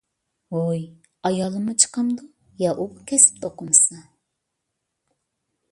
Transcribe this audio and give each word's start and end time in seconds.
ھوي، 0.53 0.79
ئايالىممۇ 1.29 1.75
چىقامدۇ؟ 1.83 2.25
يا 2.65 2.73
ئۇ 2.85 2.89
بۇ 2.95 3.05
كەسىپتە 3.13 3.53
بولمىسا. 3.59 4.03